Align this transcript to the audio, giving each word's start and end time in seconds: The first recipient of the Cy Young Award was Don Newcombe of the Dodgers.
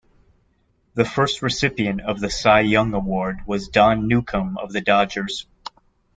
The 0.95 1.05
first 1.05 1.43
recipient 1.43 2.01
of 2.01 2.19
the 2.19 2.29
Cy 2.31 2.61
Young 2.61 2.91
Award 2.95 3.41
was 3.45 3.67
Don 3.67 4.07
Newcombe 4.07 4.57
of 4.57 4.73
the 4.73 4.81
Dodgers. 4.81 5.45